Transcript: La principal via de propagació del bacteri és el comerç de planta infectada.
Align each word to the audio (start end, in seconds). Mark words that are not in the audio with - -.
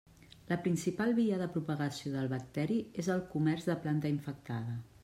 La 0.51 0.55
principal 0.63 1.13
via 1.19 1.37
de 1.41 1.49
propagació 1.57 2.15
del 2.15 2.33
bacteri 2.33 2.79
és 3.05 3.13
el 3.19 3.23
comerç 3.37 3.71
de 3.71 3.79
planta 3.87 4.15
infectada. 4.19 4.79